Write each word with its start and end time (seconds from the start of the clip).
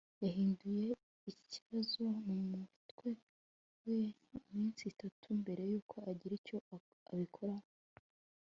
Yahinduye 0.23 0.87
ikibazo 1.31 2.01
mumutwe 2.25 3.09
we 3.83 3.99
iminsi 4.37 4.81
itatu 4.91 5.25
mbere 5.41 5.61
yuko 5.71 5.95
agira 6.09 6.33
icyo 6.39 6.57
abikoraho 7.11 7.67